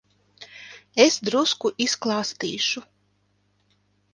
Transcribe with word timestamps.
Es 1.03 1.17
drusku 1.29 1.71
izklāstīšu. 1.87 2.85